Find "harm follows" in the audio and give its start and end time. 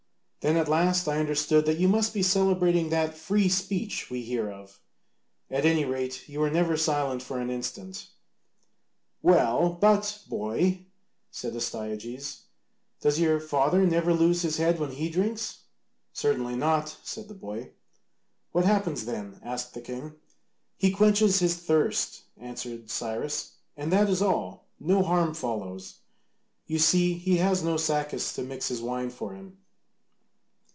25.03-25.99